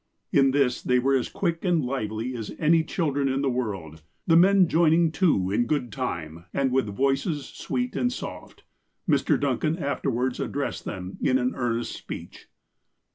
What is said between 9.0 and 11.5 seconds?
Mr. Duncan afterwards addressed them in